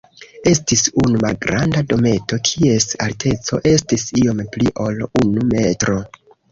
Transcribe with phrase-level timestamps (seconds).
[0.51, 6.03] Estis unu malgranda dometo, kies alteco estis iom pli ol unu metro.